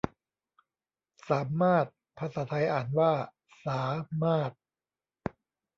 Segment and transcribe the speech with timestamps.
[1.29, 1.85] สามารถ
[2.19, 3.11] ภาษาไทยอ่านว่า
[3.65, 3.83] สา
[4.21, 4.51] มาด